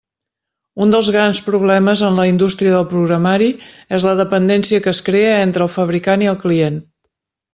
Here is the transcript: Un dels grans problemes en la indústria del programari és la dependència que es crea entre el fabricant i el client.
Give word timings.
Un 0.85 0.93
dels 0.93 1.09
grans 1.15 1.41
problemes 1.49 2.01
en 2.07 2.15
la 2.19 2.25
indústria 2.29 2.71
del 2.77 2.87
programari 2.95 3.51
és 3.99 4.07
la 4.09 4.15
dependència 4.23 4.81
que 4.87 4.93
es 4.93 5.03
crea 5.11 5.37
entre 5.45 5.67
el 5.67 5.73
fabricant 5.77 6.25
i 6.27 6.31
el 6.35 6.41
client. 6.47 6.81